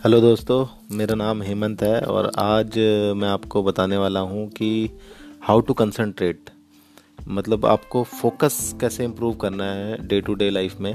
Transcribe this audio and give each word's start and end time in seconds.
Hello 0.00 0.20
दोस्तों, 0.20 0.66
मेरा 0.96 1.14
नाम 1.14 1.42
हेमंत 1.42 1.82
है 1.82 2.00
और 2.00 2.30
आज 2.38 2.76
मैं 3.16 3.28
आपको 3.28 3.62
बताने 3.62 3.96
वाला 3.96 4.20
हूँ 4.20 4.46
कि 4.48 4.90
हाउ 5.42 5.60
टू 5.60 5.74
कंसंट्रेट 5.74 6.50
मतलब 7.28 7.66
आपको 7.66 8.02
फोकस 8.02 8.58
कैसे 8.80 9.04
इम्प्रूव 9.04 9.34
करना 9.34 9.64
है 9.64 9.98
डे 10.08 10.20
टू 10.20 10.34
डे 10.34 10.48
लाइफ 10.50 10.80
में। 10.80 10.94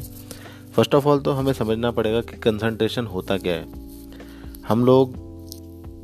फ़र्स्ट 0.75 0.95
ऑफ़ 0.95 1.07
ऑल 1.07 1.19
तो 1.19 1.31
हमें 1.31 1.51
समझना 1.53 1.91
पड़ेगा 1.91 2.21
कि 2.21 2.37
कंसंट्रेशन 2.37 3.05
होता 3.05 3.37
क्या 3.37 3.53
है। 3.53 4.63
हम 4.67 4.85
लोग 4.85 5.13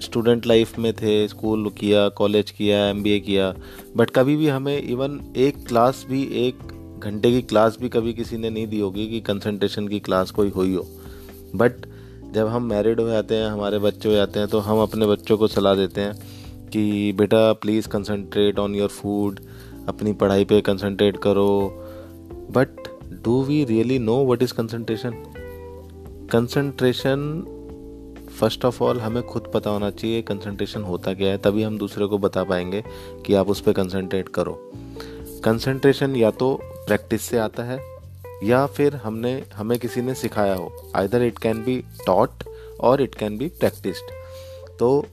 स्टूडेंट 0.02 0.46
लाइफ 0.46 0.78
में 0.80 0.94
थे 0.94 1.28
स्कूल 1.28 1.70
किया 1.70 2.08
कॉलेज 2.10 2.52
किया 2.52 2.86
एमबीए 2.88 3.20
किया 3.20 3.54
बट 3.96 4.10
कभी 4.10 4.36
भी 4.36 4.48
हमें 4.48 4.78
इवन 4.78 5.20
एक 5.38 5.66
क्लास 5.68 6.06
भी, 6.10 6.24
एक 6.48 7.00
घंटे 7.00 7.32
की 7.32 7.42
क्लास 7.42 7.78
भी 7.82 7.90
कभी 7.90 8.14
किसी 8.14 8.38
ने 8.38 8.50
नहीं 8.50 8.68
दी 8.68 8.80
होगी 8.80 9.08
कि 9.08 9.22
कंसंट्रेशन 9.22 9.88
की 9.88 10.00
क्लास 10.00 10.32
कोई 10.32 10.50
हुई 10.50 10.76
हो। 10.76 10.88
बट 11.56 11.86
जब 12.34 12.48
हम 12.48 12.64
मैरिड 12.64 13.00
हो 13.00 13.08
जाते 13.10 13.36
हैं, 13.36 13.48
हमारे 13.48 13.80
बच्चे 13.80 14.10
हो 14.10 14.16
जाते 14.16 14.40
हैं 14.40 14.48
तो 14.48 14.60
हम 14.60 14.82
अपने 14.82 15.06
बच्चों 15.08 15.38
को 15.38 15.48
सलाह 15.48 15.76
देते 15.76 16.02
हैं 16.02 16.70
कि, 16.70 17.12
बेटा 17.14 17.54
please 17.54 17.88
concentrate 17.88 18.60
on 18.60 18.76
your 18.76 18.90
food 18.90 19.40
अपनी 19.88 20.14
पढ़ाई 20.14 20.46
पे 20.46 20.62
कंसंट्रेट 20.62 21.18
करो। 21.18 21.48
But 22.52 22.88
do 23.24 23.42
we 23.44 23.64
really 23.66 24.00
know 24.00 24.16
what 24.26 24.44
is 24.44 24.54
concentration 24.54 25.12
concentration 26.32 27.44
first 28.40 28.66
of 28.66 28.84
all 28.84 29.00
हमें 29.00 29.24
खुद 29.24 29.52
पता 29.54 29.70
होना 29.70 29.90
चाहिए 29.90 30.22
कंसंट्रेशन 30.22 30.82
होता 30.82 31.14
क्या 31.14 31.30
है, 31.30 31.38
तभी 31.38 31.64
हम 31.64 31.78
दूसरे 31.78 32.06
को 32.06 32.18
बता 32.18 32.44
पाएँगे 32.44 32.84
कि 33.26 33.34
आप 33.34 33.50
उस 33.50 33.62
पर 33.62 33.74
कंसंट्रेट 33.74 34.30
करो। 34.30 34.60
कंसंट्रेशन 35.44 36.16
या 36.16 36.32
तो 36.32 36.54
प्रैक्टिस 36.64 37.22
से 37.22 37.38
आता 37.38 37.64
है 37.64 37.91
या 38.44 38.66
फिर 38.66 38.96
हमने, 38.96 39.44
हमें 39.56 39.80
किसी 39.80 40.02
ने 40.02 40.16
सिखाया 40.16 40.56
हो। 40.56 40.92
Either 40.96 41.22
it 41.22 41.40
can 41.40 41.64
be 41.64 41.84
taught 42.06 42.44
or 42.80 43.02
it 43.02 43.16
can 43.16 43.38
be 43.38 43.48
practised 43.48 44.04
तो 44.80 45.06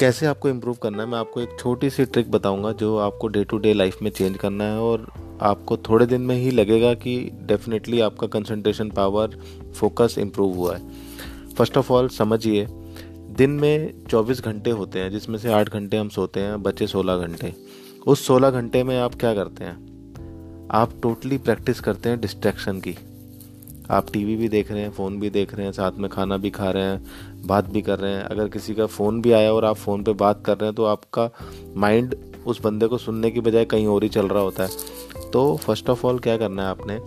कैसे 0.00 0.26
आपको 0.26 0.48
इम्प्रूव 0.48 0.74
करना 0.74 1.02
है? 1.02 1.08
मैं 1.08 1.18
आपको 1.18 1.40
एक 1.40 1.56
छोटी 1.60 1.90
सी 1.90 2.04
ट्रिक 2.04 2.30
बताऊँगा 2.30 2.72
जो 2.72 2.96
आपको 2.98 3.28
डे 3.28 3.44
टू 3.44 3.58
डे 3.58 3.74
लाइफ 3.74 4.02
में 4.02 4.10
चेंज 4.10 4.36
करना 4.36 4.64
है 4.64 4.78
और 4.78 5.12
आपको 5.42 5.76
थोड़े 5.76 6.06
दिन 6.06 6.20
में 6.20 6.36
ही 6.36 6.50
लगेगा 6.50 6.94
कि 6.94 7.30
डेफिनेटली 7.42 8.00
आपका 8.00 8.26
कंसंट्रेशन 8.26 8.90
पावर 8.90 9.38
फोकस 9.76 10.16
इम्प्रूव 10.18 10.54
हुआ 10.54 10.76
है। 10.76 10.88
फ़र्स्ट 11.58 11.78
ऑफ़ 11.78 11.92
ऑल 11.92 12.08
समझिए, 12.08 12.66
दिन 13.36 13.50
में 13.50 14.04
24 14.10 14.40
घंटे 14.40 14.70
होते 14.70 14.98
हैं, 14.98 15.10
जिसमें 15.10 15.38
से 15.38 15.52
8 15.52 15.68
घंटे 15.68 15.96
हम 15.96 16.08
सोते 16.08 16.40
हैं, 16.40 16.62
बचे 16.62 16.86
16 16.86 17.16
घंटे। 17.16 17.54
उस 18.06 18.26
16 18.26 18.50
घंटे 18.50 18.84
में 18.84 18.98
आप 18.98 19.14
क्या 19.14 19.34
करते 19.34 19.64
हैं? 19.64 19.95
आप 20.70 20.92
टोटली 21.02 21.38
प्रैक्टिस 21.38 21.80
करते 21.80 22.08
हैं 22.08 22.20
डिस्ट्रैक्शन 22.20 22.80
की। 22.80 22.96
आप 23.90 24.06
टीवी 24.12 24.36
भी 24.36 24.48
देख 24.48 24.70
रहे 24.72 24.82
हैं 24.82 24.90
फ़ोन 24.90 25.18
भी 25.20 25.30
देख 25.30 25.54
रहे 25.54 25.66
हैं, 25.66 25.72
साथ 25.72 25.92
में 25.92 26.08
खाना 26.10 26.36
भी 26.36 26.50
खा 26.50 26.70
रहे 26.70 26.82
हैं, 26.82 27.46
बात 27.46 27.64
भी 27.64 27.82
कर 27.82 27.98
रहे 27.98 28.12
हैं। 28.12 28.22
अगर 28.22 28.48
किसी 28.48 28.74
का 28.74 28.86
फ़ोन 28.86 29.20
भी 29.22 29.32
आया 29.32 29.52
और 29.52 29.64
आप 29.64 29.76
फ़ोन 29.76 30.02
पे 30.02 30.12
बात 30.12 30.42
कर 30.46 30.56
रहे 30.58 30.66
हैं 30.66 30.74
तो 30.74 30.84
आपका 30.84 31.30
माइंड 31.76 32.16
उस 32.46 32.60
बंदे 32.62 32.86
को 32.86 32.98
सुनने 32.98 33.30
की 33.30 33.40
बजाय 33.40 33.64
कहीं 33.64 33.86
और 33.86 34.02
ही 34.02 34.08
चल 34.08 34.28
रहा 34.28 34.42
होता 34.42 34.64
है। 34.64 35.30
तो 35.32 35.56
फ़र्स्ट 35.56 35.90
ऑफ़ 35.90 36.06
ऑल 36.06 36.18
क्या 36.18 36.36
करना 36.36 36.62
है 36.62 36.68
आपने? 36.68 36.98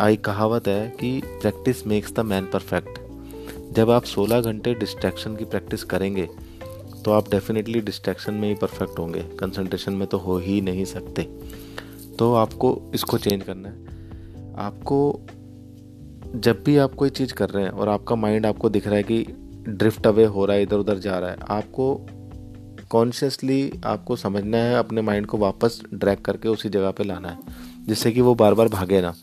आई 0.00 0.16
कहावत 0.16 0.68
है 0.68 0.88
कि 1.00 1.20
practice 1.26 1.86
makes 1.86 2.12
the 2.12 2.20
man 2.20 2.46
perfect 2.46 2.98
जब 3.74 3.90
आप 3.90 4.04
16 4.04 4.40
घंटे 4.40 4.74
डिस्ट्रैक्शन 4.74 5.36
की 5.36 5.44
प्रैक्टिस 5.44 5.84
करेंगे 5.84 6.28
तो 7.04 7.12
आप 7.12 7.30
डेफिनेटली 7.30 7.80
डिस्ट्रैक्शन 7.80 8.34
में 8.34 8.48
ही 8.48 8.54
परफेक्ट 8.54 8.98
होंगे। 8.98 9.22
कंसंट्रेशन 9.38 9.92
में 9.92 10.06
तो 10.08 10.18
हो 10.18 10.38
ही 10.38 10.60
नहीं 10.60 10.84
सकते। 10.84 11.22
तो 12.18 12.34
आपको 12.34 12.90
इसको 12.94 13.18
चेंज 13.18 13.42
करना 13.42 13.68
है। 13.68 13.74
आपको 14.58 15.20
जब 16.34 16.62
भी 16.64 16.76
आप 16.76 16.94
कोई 16.94 17.10
चीज़ 17.10 17.34
कर 17.34 17.50
रहे 17.50 17.64
हैं 17.64 17.70
और 17.70 17.88
आपका 17.88 18.14
माइंड 18.14 18.46
आपको 18.46 18.68
दिख 18.68 18.86
रहा 18.86 18.96
है 18.96 19.02
कि 19.02 19.26
ड्रिफ्ट 19.68 20.06
अवे 20.06 20.24
हो 20.24 20.44
रहा 20.44 20.56
है, 20.56 20.62
इधर 20.62 20.76
उधर 20.76 20.98
जा 20.98 21.18
रहा 21.18 21.30
है, 21.30 21.36
आपको 21.48 22.06
कॉन्शियसली 22.90 23.72
आपको 23.86 24.16
समझना 24.16 24.58
है, 24.58 24.74
अपने 24.74 25.02
माइंड 25.02 25.26
को 25.26 25.38
वापस 25.38 25.82
ड्रैग 25.94 26.18
करके 26.18 26.48
उसी 26.48 26.68
जगह 26.68 26.90
पे 26.90 27.04
लाना 27.04 27.28
है, 27.28 27.38
जिससे 27.88 28.12
कि 28.12 28.20
वो 28.20 28.34
बार 28.34 28.54
बार 28.54 28.68
भागे 28.68 29.00
ना। 29.00 29.14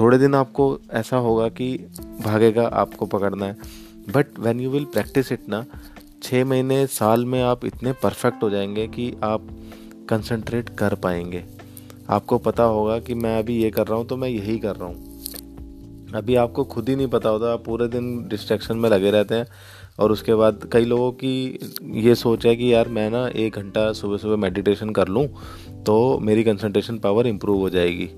थोड़े 0.00 0.18
दिन 0.18 0.34
आपको 0.34 0.78
ऐसा 0.90 1.16
होगा 1.16 1.48
कि 1.48 1.76
भागेगा, 2.24 2.66
आपको 2.66 3.06
पकड़ना 3.06 3.46
है। 3.46 3.56
But 4.14 4.38
when 4.38 4.60
you 4.60 4.70
will 4.70 4.84
practise 4.84 5.32
it 5.32 5.48
ना 5.48 5.64
छः 6.22 6.44
महीने, 6.44 6.86
साल 6.86 7.24
में 7.24 7.42
आप 7.42 7.64
इतने 7.64 7.92
परफेक्ट 7.92 8.42
हो 8.42 8.50
जाएँगे 8.50 8.88
कि 8.88 9.16
आप 9.22 9.48
कंसंट्रेट 10.08 10.68
कर 10.68 10.94
पाएँगे। 10.94 11.63
आपको 12.10 12.38
पता 12.38 12.62
होगा 12.62 12.98
कि 12.98 13.14
मैं 13.14 13.38
अभी 13.38 13.56
ये 13.62 13.70
कर 13.70 13.86
रहा 13.86 13.98
हूँ 13.98 14.06
तो 14.06 14.16
मैं 14.16 14.28
यही 14.28 14.58
कर 14.58 14.76
रहा 14.76 14.88
हूँ। 14.88 16.12
अभी 16.14 16.34
आपको 16.34 16.64
खुद 16.64 16.88
ही 16.88 16.96
नहीं 16.96 17.06
पता 17.08 17.28
होता, 17.28 17.52
आप 17.52 17.64
पूरे 17.64 17.88
दिन 17.88 18.28
डिस्ट्रैक्शन 18.28 18.76
में 18.76 18.88
लगे 18.90 19.10
रहते 19.10 19.34
हैं। 19.34 19.46
और 19.98 20.12
उसके 20.12 20.34
बाद 20.34 20.68
कई 20.72 20.84
लोगों 20.84 21.10
की 21.12 21.58
ये 22.00 22.14
सोच 22.14 22.46
है 22.46 22.54
कि 22.56 22.72
यार, 22.72 22.88
मैं 22.88 23.08
ना 23.10 23.26
एक 23.28 23.56
घंटा 23.56 23.92
सुबह 23.92 24.16
सुबह 24.16 24.36
मेडिटेशन 24.36 24.90
कर 24.90 25.08
लूँ 25.08 25.26
तो 25.86 26.18
मेरी 26.18 26.44
कंसंट्रेशन 26.44 26.98
पावर 26.98 27.26
इम्प्रूव 27.26 27.60
हो 27.60 27.70
जाएगी। 27.70 28.08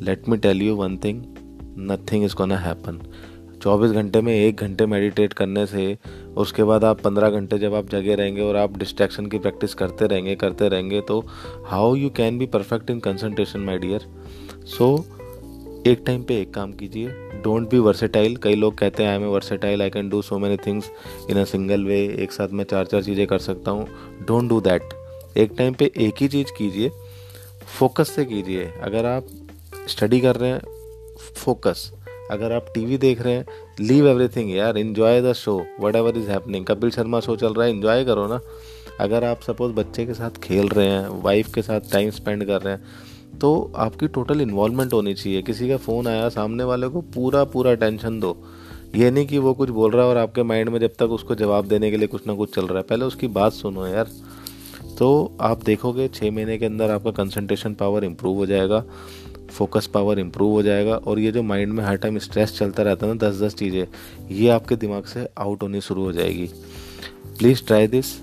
Let 0.00 0.28
me 0.28 0.36
tell 0.38 0.62
you 0.62 0.76
one 0.76 0.96
thing 0.96 1.22
nothing 1.90 2.24
is 2.24 2.34
gonna 2.34 2.56
happen 2.58 3.00
चौबीस 3.66 3.90
घंटे 3.90 4.20
में 4.20 4.32
एक 4.32 4.56
घंटे 4.56 4.86
मेडिटेट 4.86 5.32
करने 5.32 5.64
से 5.66 5.96
उसके 6.36 6.64
बाद 6.64 6.84
आप 6.84 7.00
पंद्रह 7.00 7.30
घंटे 7.30 7.58
जब 7.58 7.74
आप 7.74 7.88
जगे 7.90 8.14
रहेंगे 8.14 8.42
और 8.42 8.56
आप 8.56 8.76
डिस्ट्रैक्शन 8.78 9.26
की 9.26 9.38
प्रैक्टिस 9.38 9.74
करते 9.74 10.06
रहेंगे 10.06 10.34
करते 10.34 10.68
रहेंगे 10.68 11.00
तो 11.00 11.18
how 11.66 11.94
you 11.94 12.10
can 12.10 12.38
be 12.38 12.46
perfect 12.46 12.90
in 12.90 13.00
concentration 13.00 13.60
my 13.60 13.78
dear 13.78 14.06
so 14.66 14.88
एक 15.86 16.02
टाइम 16.06 16.22
पे 16.22 16.40
एक 16.40 16.54
काम 16.54 16.72
कीजिए। 16.72 17.08
डोंट 17.44 17.68
बी 17.70 17.78
वर्सेटाइल 17.78 18.36
कई 18.36 18.54
लोग 18.54 18.78
कहते 18.78 19.02
हैं 19.02 19.10
I 19.10 19.16
am 19.16 19.24
versatile 19.24 19.82
I 19.82 19.90
can 19.90 20.08
do 20.08 20.22
so 20.22 20.38
many 20.38 20.56
things 20.66 20.90
in 21.30 21.40
a 21.40 21.44
single 21.44 21.84
way 21.84 22.00
एक 22.22 22.32
साथ 22.32 22.48
मैं 22.52 22.64
चार 22.64 22.86
चार 22.86 23.02
चीज़ें 23.02 23.26
कर 23.26 23.38
सकता 23.38 23.70
हूँ. 23.70 23.88
डोंट 24.28 24.48
डू 24.48 24.60
दैट 24.60 25.36
एक 25.36 25.54
टाइम 25.58 25.74
पे 25.74 25.90
एक 25.98 26.14
ही 26.20 26.28
चीज़ 26.28 26.52
कीजिए। 26.58 26.90
फोकस 27.78 28.14
से 28.16 28.24
कीजिए। 28.24 28.72
अगर 28.82 29.06
आप 29.06 29.26
स्टडी 29.88 30.20
कर 30.20 30.36
रहे 30.36 30.50
हैं 30.50 30.60
फोकस 31.36 31.90
अगर 32.30 32.52
आप 32.52 32.66
टीवी 32.74 32.98
देख 32.98 33.20
रहे 33.22 33.34
हैं 33.34 33.46
लीव 33.80 34.08
एवरीथिंग 34.08 34.54
यार 34.54 34.78
enjoy 34.78 35.20
the 35.22 35.32
show 35.32 35.56
whatever 35.96 36.16
is 36.18 36.30
happening 36.30 36.66
Kapil 36.66 36.90
Sharma 36.90 37.20
show 37.20 37.36
चल 37.36 37.54
रहा 37.54 37.66
है 37.66 37.72
इन्जॉय 37.72 38.04
करो 38.04 38.26
ना। 38.26 38.40
अगर 39.00 39.24
आप 39.24 39.40
सपोज़ 39.40 39.72
बच्चे 39.72 40.06
के 40.06 40.14
साथ 40.14 40.38
खेल 40.42 40.68
रहे 40.68 40.86
हैं 40.86 41.22
वाइफ 41.22 41.52
के 41.54 41.62
साथ 41.62 41.92
टाइम 41.92 42.10
स्पेंड 42.10 42.44
कर 42.44 42.62
रहे 42.62 42.74
हैं 42.74 43.38
तो 43.38 43.72
आपकी 43.76 44.08
टोटल 44.08 44.40
इन्वॉल्वमेंट 44.40 44.92
होनी 44.92 45.14
चाहिए। 45.14 45.42
किसी 45.42 45.68
का 45.68 45.76
फ़ोन 45.76 46.06
आया, 46.06 46.28
सामने 46.28 46.64
वाले 46.64 46.88
को 46.88 47.00
पूरा 47.14 47.44
पूरा 47.44 47.74
टेंशन 47.74 48.20
दो। 48.20 48.36
ये 48.94 49.10
नहीं 49.10 49.26
कि 49.26 49.38
वो 49.38 49.52
कुछ 49.54 49.70
बोल 49.70 49.90
रहा 49.90 50.04
है 50.04 50.10
और 50.10 50.16
आपके 50.16 50.42
माइंड 50.42 50.68
में 50.68 50.78
जब 50.80 50.94
तक 50.98 51.10
उसको 51.10 51.34
जवाब 51.34 51.66
देने 51.68 51.90
के 51.90 51.96
लिए 51.96 52.08
कुछ 52.08 52.26
ना 52.26 52.34
कुछ 52.34 52.54
चल 52.54 52.66
रहा 52.66 52.78
है। 52.78 52.84
पहले 52.84 53.04
उसकी 53.04 53.26
बात 53.28 53.52
सुनो 53.52 53.86
यार। 53.86 54.10
तो 54.98 55.36
आप 55.40 55.64
देखोगे 55.64 56.08
छः 56.08 56.30
महीने 56.30 56.56
के 56.58 56.66
अंदर 56.66 56.90
आपका 56.90 57.10
कंसंट्रेशन 57.10 57.74
पावर 57.74 58.04
इम्प्रूव 58.04 58.36
हो 58.36 58.46
जाएगा। 58.46 58.84
फोकस 59.56 59.86
पावर 59.94 60.18
इम्प्रूव 60.18 60.52
हो 60.52 60.62
जाएगा 60.62 60.96
और 60.96 61.18
ये 61.18 61.32
जो 61.32 61.42
माइंड 61.42 61.72
में 61.72 61.82
हर 61.84 61.96
टाइम 61.96 62.18
स्ट्रेस 62.18 62.58
चलता 62.58 62.82
रहता 62.82 63.06
है 63.06 63.12
ना 63.12 63.28
दस 63.28 63.40
दस 63.42 63.54
चीज़ें, 63.54 63.86
ये 64.30 64.48
आपके 64.50 64.76
दिमाग 64.76 65.04
से 65.04 65.26
आउट 65.38 65.62
होनी 65.62 65.80
शुरू 65.80 66.04
हो 66.04 66.12
जाएगी। 66.12 66.48
प्लीज़ 67.38 67.64
ट्राई 67.66 67.86
दिस 67.86 68.14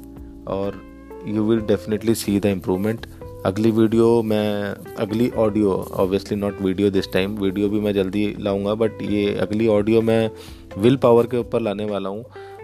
और 0.48 0.82
you 1.28 1.44
will 1.44 1.60
definitely 1.68 2.16
see 2.16 2.40
the 2.40 2.46
improvement 2.46 3.06
अगली 3.46 3.72
वीडियो 3.72 4.22
मैं, 4.24 4.74
अगली 4.96 5.30
audio 5.38 5.72
obviously 5.94 6.38
not 6.38 6.62
video 6.62 6.90
this 6.90 7.12
time 7.14 7.36
video 7.38 7.70
भी 7.70 7.80
मैं 7.80 7.94
जल्दी 7.94 8.26
लाऊँगा 8.40 8.74
बट 8.76 9.02
ये 9.02 9.34
अगली 9.42 9.68
ऑडियो 9.68 10.02
मैं 10.02 10.30
विल 10.78 10.96
पावर 10.98 11.28
के 11.28 11.38
ऊपर 11.38 11.62
लाने 11.62 11.86
वाला 11.86 12.10
हूँ। 12.10 12.24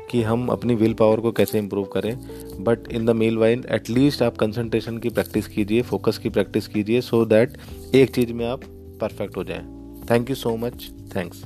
कि 0.10 0.22
हम 0.24 0.48
अपनी 0.48 0.76
विल 0.76 0.94
पावर 0.94 1.20
को 1.20 1.32
कैसे 1.32 1.58
इम्प्रूव 1.58 1.86
करें। 1.86 2.16
But 2.64 2.88
in 2.92 3.06
the 3.06 3.10
mean 3.10 3.38
while 3.38 3.64
at least 3.72 4.22
आप 4.22 4.38
कंसंट्रेशन 4.38 4.98
की 4.98 5.10
प्रैक्टिस 5.10 5.48
कीजिए 5.48 5.82
फोकस 5.82 6.18
की 6.18 6.30
प्रैक्टिस 6.30 6.68
कीजिए 6.68 7.02
सो 7.02 7.24
दैट 7.26 7.58
एक 7.96 8.16
चीज़ 8.16 8.34
में 8.34 8.46
आप 8.46 8.64
परफेक्ट 9.02 9.38
हो 9.38 9.44
जाएँ। 9.44 9.64
Thank 10.12 10.30
you 10.30 10.36
so 10.36 10.56
much 10.58 10.90
thanks 11.16 11.44